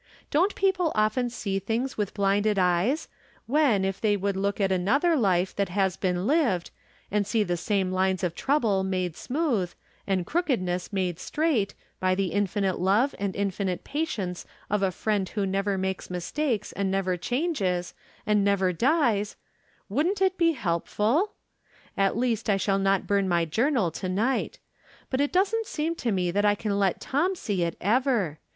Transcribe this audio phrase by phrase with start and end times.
[0.31, 3.07] Don't people often see things with blinded eyes,
[3.45, 6.71] when, if they would look at another life that has been lived,
[7.11, 9.71] and see the same lines of trouble made smooth,
[10.07, 15.29] and' crookedness made straight, by the infinite love and the infinite patience of a Friend
[15.29, 17.93] who never makes mistakes, and never changes,
[18.25, 19.35] and never dies,
[19.87, 21.33] wouldn't it be helpful?
[21.95, 24.57] At least I shall not burn my Journal to night.
[25.11, 28.39] But it doesn't seem to me that I can let Tom see it, ever.